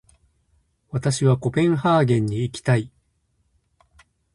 [0.89, 2.91] 私はコペンハーゲンに行きたい。